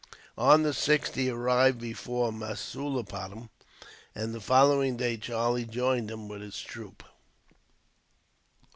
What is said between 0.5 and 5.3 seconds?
the 6th he arrived before Masulipatam, and the following day